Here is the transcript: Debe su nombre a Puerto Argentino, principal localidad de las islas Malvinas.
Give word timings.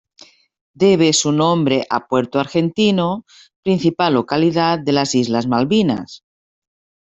Debe 0.73 1.13
su 1.13 1.31
nombre 1.31 1.85
a 1.87 2.07
Puerto 2.07 2.39
Argentino, 2.39 3.23
principal 3.61 4.15
localidad 4.15 4.79
de 4.79 4.93
las 4.93 5.13
islas 5.13 5.45
Malvinas. 5.45 6.23